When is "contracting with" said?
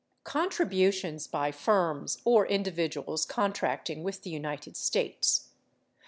3.23-4.23